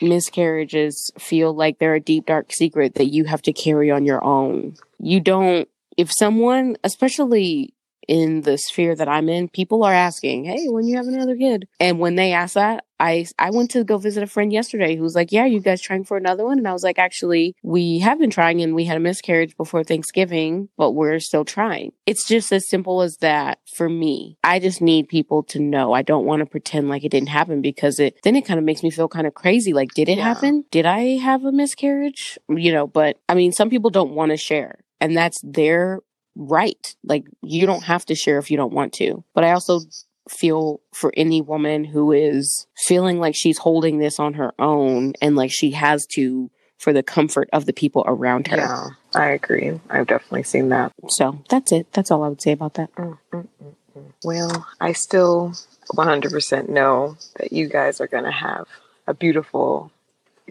[0.00, 4.22] miscarriages feel like they're a deep, dark secret that you have to carry on your
[4.22, 4.76] own.
[5.00, 7.74] You don't, if someone, especially
[8.06, 11.68] in the sphere that I'm in, people are asking, Hey, when you have another kid?
[11.80, 15.14] And when they ask that, I I went to go visit a friend yesterday who's
[15.14, 18.18] like, "Yeah, you guys trying for another one?" And I was like, "Actually, we have
[18.18, 22.52] been trying, and we had a miscarriage before Thanksgiving, but we're still trying." It's just
[22.52, 24.38] as simple as that for me.
[24.42, 25.92] I just need people to know.
[25.92, 28.64] I don't want to pretend like it didn't happen because it then it kind of
[28.64, 29.72] makes me feel kind of crazy.
[29.72, 30.24] Like, did it Yeah.
[30.24, 30.64] happen?
[30.70, 32.38] Did I have a miscarriage?
[32.48, 36.00] You know, but I mean, some people don't want to share, and that's their
[36.40, 36.94] right.
[37.04, 39.24] Like, you don't have to share if you don't want to.
[39.34, 39.80] But I also
[40.28, 45.36] feel for any woman who is feeling like she's holding this on her own and
[45.36, 48.56] like she has to for the comfort of the people around her.
[48.56, 49.80] Yeah, I agree.
[49.90, 50.92] I've definitely seen that.
[51.08, 51.92] So that's it.
[51.92, 52.94] That's all I would say about that.
[52.94, 54.12] Mm, mm, mm, mm.
[54.24, 55.54] Well, I still
[55.94, 58.68] 100% know that you guys are going to have
[59.08, 59.90] a beautiful,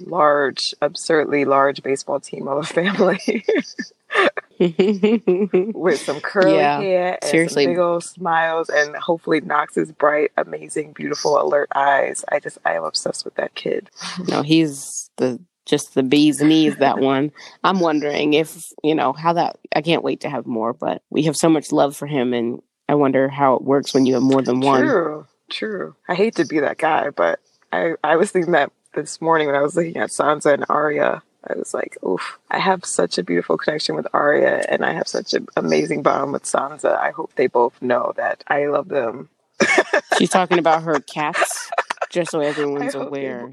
[0.02, 3.46] large, absurdly large baseball team of a family
[5.74, 7.64] with some curly Yeah, hair and seriously.
[7.66, 12.24] some big old smiles and hopefully Knox's bright, amazing, beautiful, alert eyes.
[12.32, 13.90] I just, I am obsessed with that kid.
[14.28, 17.32] no, he's the just the bees knees that one.
[17.64, 21.24] I'm wondering if, you know, how that I can't wait to have more, but we
[21.24, 24.24] have so much love for him and I wonder how it works when you have
[24.24, 24.82] more than one.
[24.82, 25.96] True, true.
[26.08, 27.40] I hate to be that guy, but
[27.74, 31.22] I, I was thinking that this morning when I was looking at Sansa and Arya.
[31.50, 35.08] I was like, oof, I have such a beautiful connection with Arya and I have
[35.08, 36.98] such an amazing bond with Sansa.
[36.98, 39.30] I hope they both know that I love them.
[40.18, 41.70] She's talking about her cats,
[42.10, 43.52] just so everyone's I hope they aware.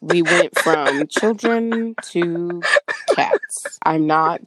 [0.00, 2.62] We went from children to
[3.14, 3.78] cats.
[3.82, 4.42] I'm not,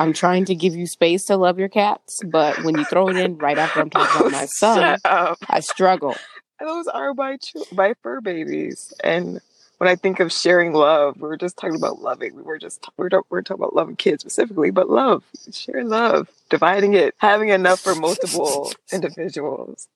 [0.00, 3.16] I'm trying to give you space to love your cats, but when you throw it
[3.16, 6.16] in right after I'm talking about my son, I struggle.
[6.60, 8.92] Those are my, ch- my fur babies.
[9.04, 9.40] And
[9.78, 12.34] when I think of sharing love, we were just talking about loving.
[12.34, 16.94] We were just we're we're talking about loving kids specifically, but love, share love, dividing
[16.94, 19.88] it, having enough for multiple individuals.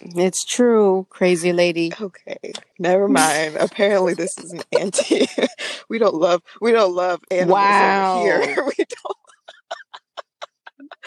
[0.00, 1.92] It's true, crazy lady.
[2.00, 3.56] Okay, never mind.
[3.56, 5.26] Apparently, this is an anti.
[5.88, 8.22] we don't love we don't love animals Wow.
[8.22, 8.64] here.
[8.66, 9.16] we don't.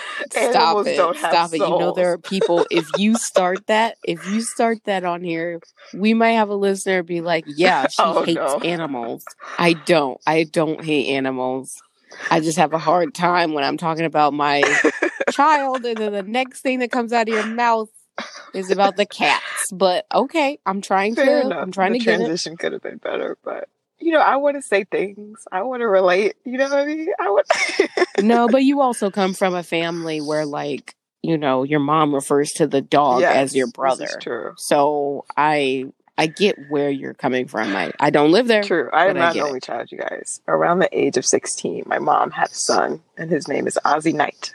[0.32, 0.98] Stop Animals it.
[0.98, 1.58] don't have Stop it.
[1.58, 5.60] You know, there are people, if you start that, if you start that on here,
[5.94, 8.60] we might have a listener be like, yeah, she Oh, hates no.
[8.64, 9.26] animals.
[9.58, 10.20] I don't.
[10.28, 11.82] I don't hate animals.
[12.32, 14.64] I just have a hard time when I'm talking about my
[15.32, 17.90] child, and then the next thing that comes out of your mouth
[18.54, 19.72] is about the cats.
[19.72, 21.48] But okay, I'm trying Fair to.
[21.48, 21.64] enough.
[21.64, 22.18] I'm trying the to get it.
[22.18, 25.46] transition could have been better, but you know, I want to say things.
[25.52, 26.36] I want to relate.
[26.46, 27.08] You know what I mean?
[27.20, 27.48] I want.
[28.22, 32.50] No, but you also come from a family where, like, you know, your mom refers
[32.52, 34.10] to the dog as your brother.
[34.22, 34.54] True.
[34.58, 35.86] So I
[36.20, 37.74] I get where you're coming from.
[37.74, 38.62] I, I don't live there.
[38.62, 38.90] True.
[38.92, 39.46] I am not an it.
[39.46, 40.42] only child, you guys.
[40.50, 44.14] Around the age of 16, my mom had a son, and his name is Ozzy
[44.14, 44.54] Knight,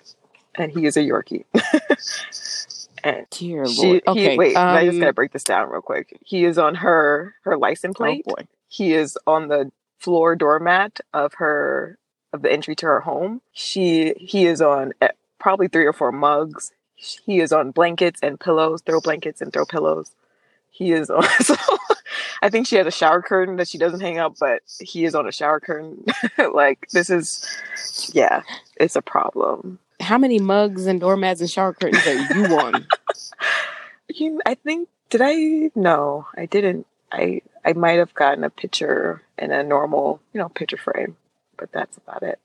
[0.56, 1.46] and he is a Yorkie.
[3.02, 4.02] and Dear she, Lord.
[4.08, 4.32] Okay.
[4.32, 6.18] he, wait, I just um, gotta break this down real quick.
[6.22, 8.26] He is on her her license oh plate.
[8.26, 8.46] boy.
[8.74, 11.96] He is on the floor doormat of her
[12.32, 13.40] of the entry to her home.
[13.52, 16.72] She he is on eh, probably three or four mugs.
[16.96, 20.10] He is on blankets and pillows, throw blankets and throw pillows.
[20.70, 21.24] He is on.
[21.42, 21.56] So
[22.42, 25.14] I think she has a shower curtain that she doesn't hang up, but he is
[25.14, 26.04] on a shower curtain.
[26.52, 27.46] like this is,
[28.12, 28.42] yeah,
[28.76, 29.78] it's a problem.
[30.00, 32.86] How many mugs and doormats and shower curtains are you on?
[34.10, 35.70] You, I think did I?
[35.74, 36.86] No, I didn't.
[37.12, 41.16] I I might have gotten a picture in a normal, you know, picture frame,
[41.56, 42.38] but that's about it.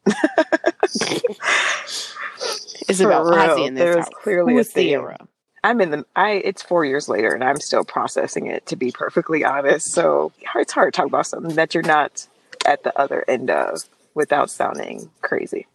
[2.90, 4.10] It's about Ozzy in this there's house.
[4.14, 4.90] clearly Who a theme.
[4.90, 5.28] Sierra?
[5.64, 6.06] I'm in the.
[6.16, 8.66] I it's four years later, and I'm still processing it.
[8.68, 12.28] To be perfectly honest, so it's hard to talk about something that you're not
[12.66, 13.84] at the other end of
[14.16, 15.68] without sounding crazy.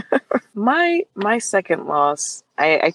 [0.54, 2.92] my my second loss, I, I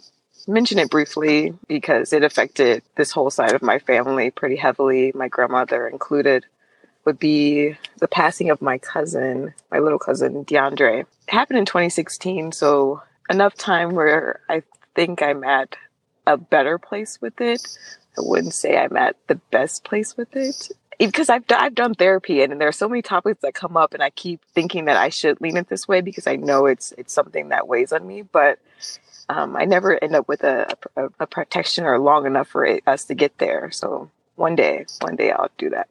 [0.48, 5.28] mention it briefly because it affected this whole side of my family pretty heavily, my
[5.28, 6.46] grandmother included,
[7.06, 11.02] would be the passing of my cousin, my little cousin DeAndre.
[11.02, 14.64] It happened in 2016, so enough time where I
[14.96, 15.76] think I'm at
[16.28, 17.66] a better place with it.
[18.18, 20.70] I wouldn't say I'm at the best place with it.
[20.98, 24.04] Because I've, I've done therapy and there are so many topics that come up and
[24.04, 27.14] I keep thinking that I should lean it this way because I know it's it's
[27.14, 28.22] something that weighs on me.
[28.22, 28.60] But
[29.30, 33.06] um, I never end up with a, a, a practitioner long enough for it, us
[33.06, 33.70] to get there.
[33.72, 35.88] So one day, one day I'll do that.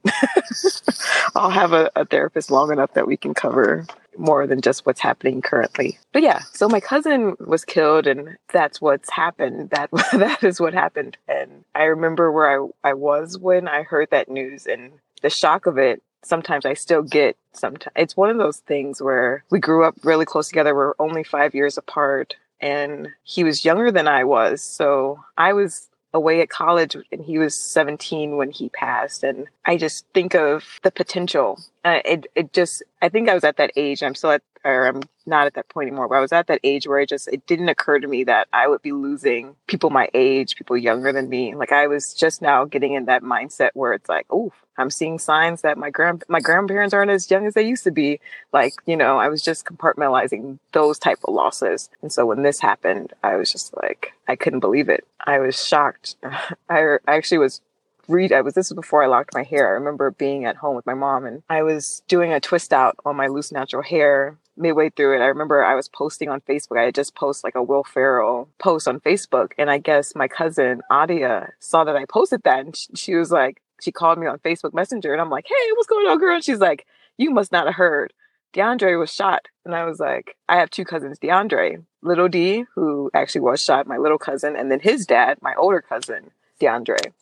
[1.36, 5.00] I'll have a, a therapist long enough that we can cover more than just what's
[5.00, 5.98] happening currently.
[6.12, 9.70] But yeah, so my cousin was killed and that's what's happened.
[9.70, 11.16] That that is what happened.
[11.28, 15.66] And I remember where I, I was when I heard that news and the shock
[15.66, 19.84] of it sometimes I still get sometimes it's one of those things where we grew
[19.84, 20.74] up really close together.
[20.74, 24.62] We're only five years apart and he was younger than I was.
[24.62, 29.76] So I was away at college and he was 17 when he passed and i
[29.76, 33.70] just think of the potential uh, it, it just i think i was at that
[33.76, 36.46] age i'm still at or i'm not at that point anymore but i was at
[36.46, 39.54] that age where it just it didn't occur to me that i would be losing
[39.66, 43.22] people my age people younger than me like i was just now getting in that
[43.22, 47.28] mindset where it's like oh I'm seeing signs that my grand my grandparents aren't as
[47.30, 48.20] young as they used to be.
[48.52, 51.90] Like, you know, I was just compartmentalizing those type of losses.
[52.00, 55.04] And so when this happened, I was just like, I couldn't believe it.
[55.26, 56.14] I was shocked.
[56.22, 57.60] I, I actually was
[58.08, 59.68] read I was this was before I locked my hair.
[59.68, 62.96] I remember being at home with my mom and I was doing a twist out
[63.04, 65.22] on my loose natural hair midway through it.
[65.22, 66.78] I remember I was posting on Facebook.
[66.78, 70.26] I had just posted like a Will Ferrell post on Facebook and I guess my
[70.26, 74.38] cousin Adia saw that I posted that and she was like, she called me on
[74.38, 76.34] Facebook Messenger and I'm like, hey, what's going on, girl?
[76.34, 78.12] And she's like, you must not have heard.
[78.54, 79.46] DeAndre was shot.
[79.64, 83.86] And I was like, I have two cousins, DeAndre, little D, who actually was shot,
[83.86, 87.12] my little cousin, and then his dad, my older cousin, DeAndre.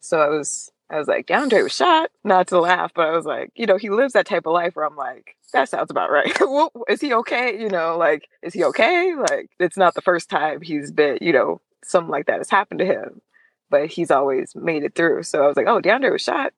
[0.00, 3.24] So I was, I was like, DeAndre was shot, not to laugh, but I was
[3.24, 6.10] like, you know, he lives that type of life where I'm like, that sounds about
[6.10, 6.36] right.
[6.88, 7.60] is he okay?
[7.60, 9.14] You know, like, is he okay?
[9.14, 12.80] Like, it's not the first time he's been, you know, something like that has happened
[12.80, 13.20] to him
[13.70, 15.22] but he's always made it through.
[15.22, 16.52] So I was like, oh, DeAndre was shot.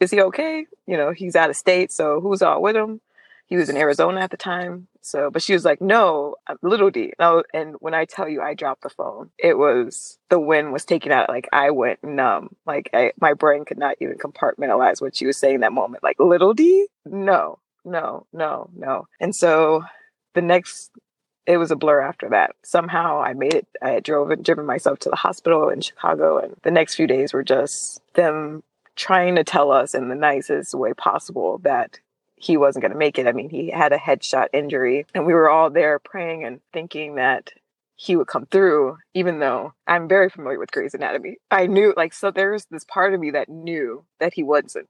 [0.00, 0.66] Is he okay?
[0.86, 1.92] You know, he's out of state.
[1.92, 3.00] So who's all with him?
[3.54, 4.88] He was in Arizona at the time.
[5.00, 7.12] So, but she was like, no, little D.
[7.20, 10.84] No, and when I tell you I dropped the phone, it was the wind was
[10.84, 11.28] taken out.
[11.28, 12.56] Like I went numb.
[12.66, 16.02] Like I, my brain could not even compartmentalize what she was saying that moment.
[16.02, 16.88] Like little D?
[17.06, 19.06] No, no, no, no.
[19.20, 19.84] And so
[20.34, 20.90] the next
[21.46, 22.56] it was a blur after that.
[22.64, 23.68] Somehow I made it.
[23.80, 27.32] I had drove driven myself to the hospital in Chicago, and the next few days
[27.32, 28.64] were just them
[28.96, 32.00] trying to tell us in the nicest way possible that
[32.44, 33.26] he wasn't going to make it.
[33.26, 37.14] I mean, he had a headshot injury, and we were all there praying and thinking
[37.14, 37.52] that
[37.96, 41.38] he would come through, even though I'm very familiar with Grey's Anatomy.
[41.50, 44.88] I knew, like, so there's this part of me that knew that he wasn't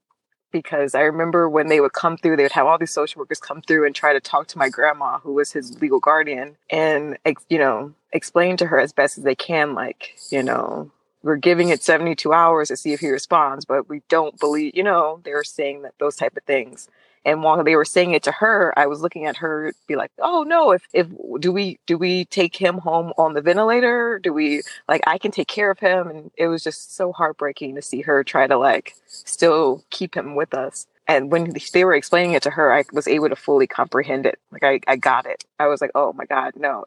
[0.51, 3.41] because I remember when they would come through, they would have all these social workers
[3.41, 7.19] come through and try to talk to my grandma, who was his legal guardian, and
[7.49, 10.91] you know, explain to her as best as they can, like, you know,
[11.23, 14.83] we're giving it 72 hours to see if he responds, but we don't believe, you
[14.83, 16.89] know, they were saying that those type of things.
[17.25, 20.13] And while they were saying it to her, I was looking at her be like,
[20.21, 21.09] "Oh no, if if
[21.41, 24.19] do we do we take him home on the ventilator?
[24.23, 27.77] Do we like I can take care of him?" And it was just so heartbreaking
[27.77, 30.87] to see her try to like still keep him with us.
[31.09, 34.39] And when they were explaining it to her, I was able to fully comprehend it.
[34.53, 35.45] Like I, I got it.
[35.59, 36.85] I was like, "Oh my god, no,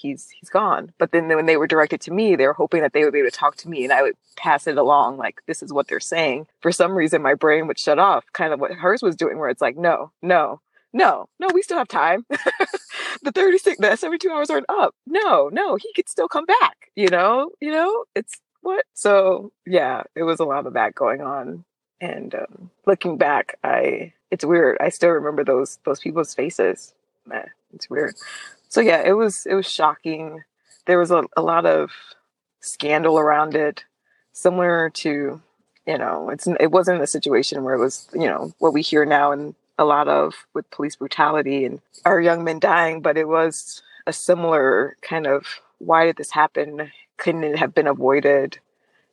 [0.00, 0.92] he's he's gone.
[0.98, 3.20] But then when they were directed to me, they were hoping that they would be
[3.20, 5.88] able to talk to me and I would pass it along like this is what
[5.88, 6.46] they're saying.
[6.60, 9.48] For some reason my brain would shut off, kind of what hers was doing where
[9.48, 10.60] it's like, no, no,
[10.92, 12.26] no, no, we still have time.
[13.22, 14.94] the 36 the 72 hours aren't up.
[15.06, 17.50] No, no, he could still come back, you know?
[17.60, 18.84] You know, it's what?
[18.94, 21.64] So, yeah, it was a lot of that going on.
[22.00, 24.78] And um, looking back, I it's weird.
[24.80, 26.94] I still remember those those people's faces.
[27.74, 28.14] It's weird
[28.70, 30.42] so yeah, it was it was shocking.
[30.86, 31.90] There was a, a lot of
[32.60, 33.84] scandal around it,
[34.32, 35.42] similar to
[35.86, 39.04] you know, it's it wasn't a situation where it was you know what we hear
[39.04, 43.28] now and a lot of with police brutality and our young men dying, but it
[43.28, 45.46] was a similar kind of
[45.78, 46.92] why did this happen?
[47.16, 48.58] Couldn't it have been avoided?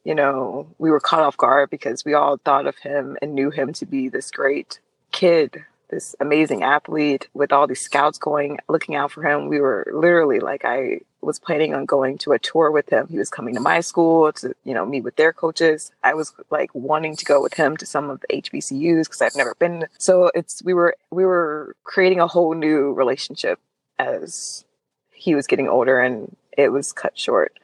[0.03, 3.49] You know, we were caught off guard because we all thought of him and knew
[3.49, 4.79] him to be this great
[5.11, 9.47] kid this amazing athlete with all these scouts going looking out for him.
[9.47, 13.08] We were literally like i was planning on going to a tour with him.
[13.10, 15.91] He was coming to my school to you know meet with their coaches.
[16.04, 19.36] I was like wanting to go with him to some of the hbcus because i've
[19.36, 19.88] never been.
[19.97, 23.60] So it's we were we were creating a whole new relationship
[24.00, 24.65] as
[25.12, 27.60] he was getting older and it was cut short.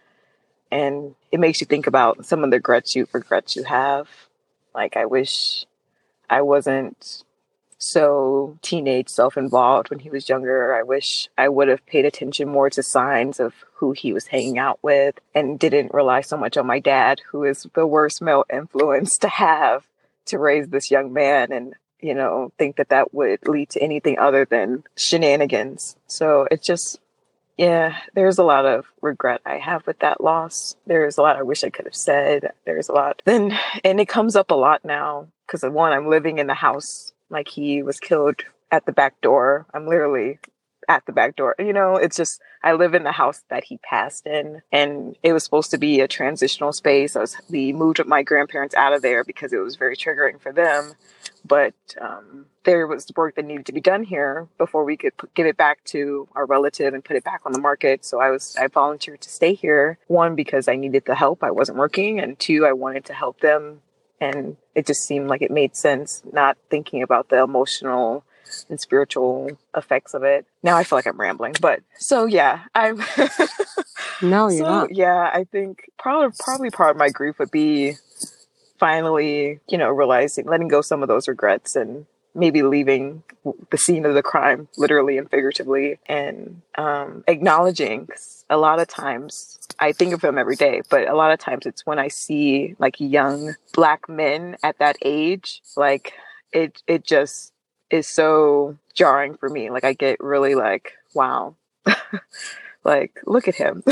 [0.72, 4.08] And it makes you think about some of the regrets you regrets you have.
[4.74, 5.66] Like i wish
[6.30, 7.24] i wasn't
[7.91, 10.74] so teenage self-involved when he was younger.
[10.74, 14.58] I wish I would have paid attention more to signs of who he was hanging
[14.58, 18.46] out with and didn't rely so much on my dad, who is the worst male
[18.52, 19.86] influence to have
[20.28, 24.17] to raise this young man and you know think that that would lead to anything
[24.17, 25.96] other than shenanigans.
[26.08, 27.00] So it's just
[27.58, 30.76] yeah, there's a lot of regret I have with that loss.
[30.88, 32.52] There's a lot I wish I could have said.
[32.65, 33.22] There's a lot.
[33.26, 37.12] Then, and it comes up a lot now because one, I'm living in the house
[37.34, 39.65] like he was killed at the back door.
[39.74, 40.39] I'm literally
[40.90, 41.56] at the back door.
[41.60, 45.34] You know, it's just I live in the house that he passed in, and it
[45.34, 47.15] was supposed to be a transitional space.
[47.15, 50.52] I was we moved my grandparents out of there because it was very triggering for
[50.54, 50.94] them.
[51.46, 55.46] but um, there was work that needed to be done here before we could give
[55.46, 58.06] it back to our relative and put it back on the market.
[58.06, 59.98] So I was I volunteered to stay here.
[60.08, 63.42] One because I needed the help; I wasn't working, and two, I wanted to help
[63.42, 63.81] them,
[64.24, 66.24] and it just seemed like it made sense.
[66.32, 68.24] Not thinking about the emotional
[68.69, 70.46] and spiritual effects of it.
[70.62, 72.98] Now I feel like I'm rambling, but so yeah, I'm.
[74.21, 74.96] no, you're so, not.
[74.96, 77.96] Yeah, I think probably probably part of my grief would be
[78.80, 82.06] finally, you know, realizing, letting go some of those regrets and
[82.36, 83.23] maybe leaving
[83.69, 88.10] the scene of the crime, literally and figuratively, and um, acknowledging.
[88.50, 91.65] A lot of times, I think of him every day, but a lot of times
[91.65, 96.13] it's when I see like young black men at that age, like
[96.52, 97.54] it, it just
[97.90, 99.69] is so jarring for me.
[99.69, 101.56] Like I get really like, wow,
[102.84, 103.84] like look at him.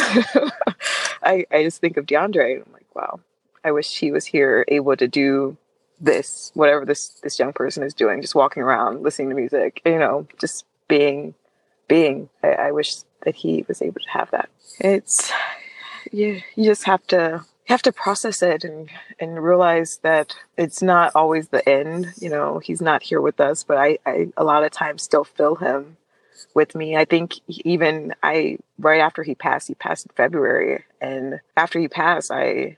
[1.24, 3.20] I, I just think of DeAndre and I'm like, wow,
[3.64, 5.58] I wish he was here able to do
[6.02, 10.00] this, whatever this this young person is doing, just walking around, listening to music, you
[10.00, 11.34] know, just being
[11.88, 12.30] being.
[12.44, 14.50] I, I wish that he was able to have that.
[14.80, 15.32] It's
[16.12, 18.90] you you just have to have to process it and
[19.20, 22.14] and realize that it's not always the end.
[22.20, 25.24] You know, he's not here with us, but I, I a lot of times still
[25.24, 25.98] feel him
[26.54, 26.98] with me.
[26.98, 31.88] I think even I right after he passed, he passed in February, and after he
[31.88, 32.78] passed, I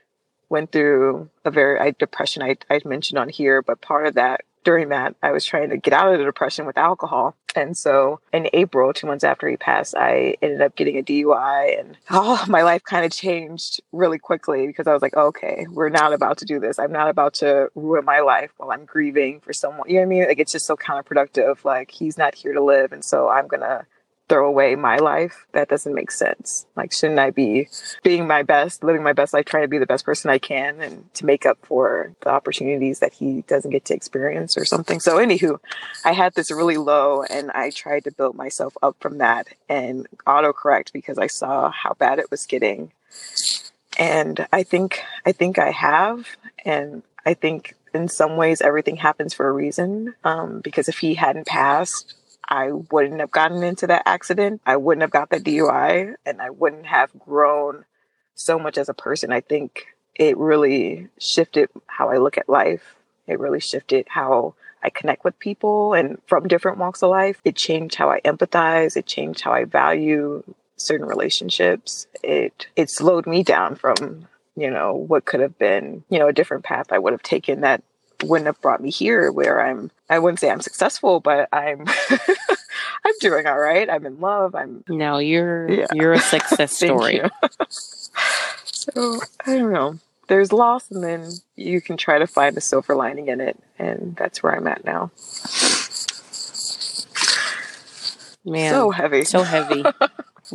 [0.54, 4.42] went through a very I, depression I, I mentioned on here, but part of that
[4.62, 7.36] during that I was trying to get out of the depression with alcohol.
[7.56, 11.80] And so in April, two months after he passed, I ended up getting a DUI
[11.80, 15.88] and oh, my life kind of changed really quickly because I was like, okay, we're
[15.88, 16.78] not about to do this.
[16.78, 19.88] I'm not about to ruin my life while I'm grieving for someone.
[19.88, 20.28] You know what I mean?
[20.28, 21.64] Like it's just so counterproductive.
[21.64, 22.92] Like he's not here to live.
[22.92, 23.86] And so I'm going to
[24.28, 25.46] throw away my life.
[25.52, 26.66] That doesn't make sense.
[26.76, 27.68] Like, shouldn't I be
[28.02, 30.80] being my best, living my best life, trying to be the best person I can
[30.80, 35.00] and to make up for the opportunities that he doesn't get to experience or something?
[35.00, 35.58] So, anywho,
[36.04, 40.06] I had this really low and I tried to build myself up from that and
[40.26, 42.92] autocorrect because I saw how bad it was getting.
[43.98, 46.26] And I think, I think I have.
[46.64, 50.14] And I think in some ways everything happens for a reason.
[50.24, 52.14] Um, because if he hadn't passed,
[52.48, 54.60] I wouldn't have gotten into that accident.
[54.66, 57.84] I wouldn't have got that DUI and I wouldn't have grown
[58.34, 59.32] so much as a person.
[59.32, 62.94] I think it really shifted how I look at life.
[63.26, 67.40] It really shifted how I connect with people and from different walks of life.
[67.44, 68.96] It changed how I empathize.
[68.96, 70.42] It changed how I value
[70.76, 72.06] certain relationships.
[72.22, 76.32] It it slowed me down from, you know, what could have been, you know, a
[76.32, 77.82] different path I would have taken that
[78.24, 81.84] wouldn't have brought me here where I'm I wouldn't say I'm successful, but I'm
[83.04, 83.88] I'm doing all right.
[83.88, 84.54] I'm in love.
[84.54, 85.86] I'm No, you're yeah.
[85.92, 87.20] you're a success story.
[88.64, 89.98] so I don't know.
[90.28, 94.16] There's loss and then you can try to find the silver lining in it and
[94.16, 95.10] that's where I'm at now.
[98.44, 98.72] Man.
[98.72, 99.24] So heavy.
[99.24, 99.84] So heavy.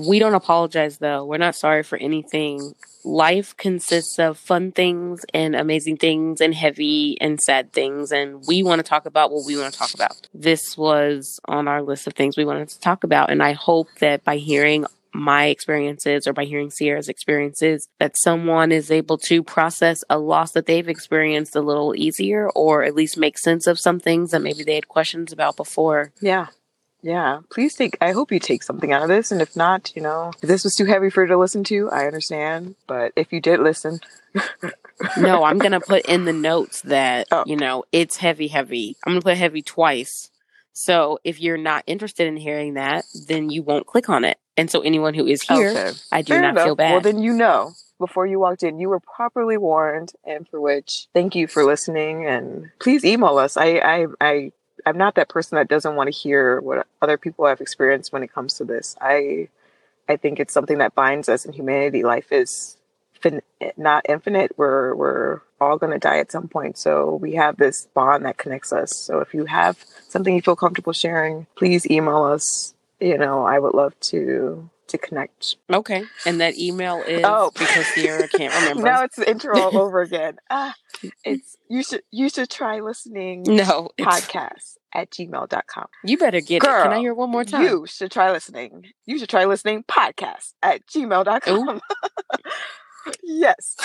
[0.08, 1.26] we don't apologize though.
[1.26, 2.74] We're not sorry for anything
[3.04, 8.12] life consists of fun things and amazing things and heavy and sad things.
[8.12, 10.28] And we want to talk about what we want to talk about.
[10.34, 13.32] This was on our list of things we wanted to talk about.
[13.32, 18.72] And I hope that by hearing my experiences or by hearing Sierra's experiences that someone
[18.72, 23.18] is able to process a loss that they've experienced a little easier or at least
[23.18, 26.12] make sense of some things that maybe they had questions about before.
[26.22, 26.48] Yeah.
[27.02, 27.98] Yeah, please take.
[28.02, 30.64] I hope you take something out of this, and if not, you know, if this
[30.64, 32.76] was too heavy for you to listen to, I understand.
[32.88, 34.00] But if you did listen,
[35.18, 37.44] no, I'm gonna put in the notes that oh.
[37.46, 38.98] you know it's heavy, heavy.
[39.06, 40.30] I'm gonna put heavy twice.
[40.74, 44.38] So if you're not interested in hearing that, then you won't click on it.
[44.56, 45.92] And so anyone who is here, okay.
[46.12, 46.66] I do Fair not enough.
[46.66, 46.92] feel bad.
[46.92, 51.08] Well, then you know before you walked in, you were properly warned, and for which
[51.14, 52.26] thank you for listening.
[52.26, 53.56] And please email us.
[53.56, 54.52] I I, I
[54.86, 58.24] I'm not that person that doesn't want to hear what other people have experienced when
[58.24, 58.96] it comes to this.
[59.02, 59.50] I
[60.08, 62.04] I think it's something that binds us in humanity.
[62.04, 62.78] Life is
[63.20, 63.42] fin-
[63.78, 64.54] not infinite.
[64.58, 66.78] We're we're all going to die at some point.
[66.78, 68.96] So we have this bond that connects us.
[68.96, 72.74] So if you have something you feel comfortable sharing, please email us.
[73.00, 75.56] You know, I would love to to connect.
[75.72, 76.04] Okay.
[76.26, 77.52] And that email is oh.
[77.58, 78.84] because Sierra can't remember.
[78.84, 80.38] now it's the intro all over again.
[80.52, 80.74] Ah,
[81.24, 85.86] it's you should you should try listening no podcast at gmail.com.
[86.04, 86.84] You better get Girl, it.
[86.84, 87.64] Can I hear one more time?
[87.64, 88.88] You should try listening.
[89.06, 91.82] You should try listening podcast at gmail.com.
[93.24, 93.76] yes.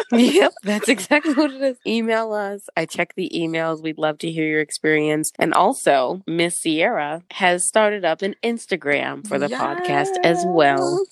[0.12, 1.76] yep, that's exactly what it is.
[1.86, 2.68] Email us.
[2.76, 3.82] I check the emails.
[3.82, 5.32] We'd love to hear your experience.
[5.38, 9.60] And also, Miss Sierra has started up an Instagram for the yes.
[9.60, 11.04] podcast as well.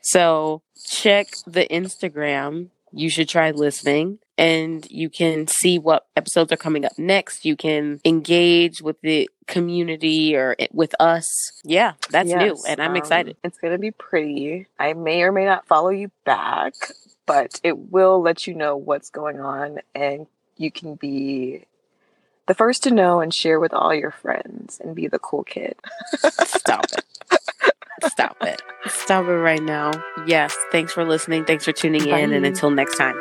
[0.00, 6.56] So check the Instagram you should try listening and you can see what episodes are
[6.56, 7.44] coming up next.
[7.44, 11.26] You can engage with the community or with us.
[11.64, 13.36] Yeah, that's yes, new and I'm um, excited.
[13.44, 14.66] It's going to be pretty.
[14.78, 16.74] I may or may not follow you back,
[17.26, 20.26] but it will let you know what's going on and
[20.56, 21.64] you can be
[22.46, 25.76] the first to know and share with all your friends and be the cool kid.
[26.18, 27.04] Stop it.
[28.02, 28.62] Stop it.
[28.86, 29.92] Stop it right now.
[30.26, 30.56] Yes.
[30.72, 31.44] Thanks for listening.
[31.44, 32.20] Thanks for tuning Bye.
[32.20, 32.32] in.
[32.32, 33.14] And until next time.